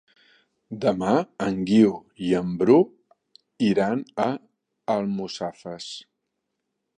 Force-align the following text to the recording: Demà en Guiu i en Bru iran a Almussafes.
Demà 0.85 1.09
en 1.47 1.59
Guiu 1.71 1.91
i 2.29 2.33
en 2.39 2.55
Bru 2.61 2.77
iran 3.67 4.03
a 4.25 4.27
Almussafes. 4.95 5.93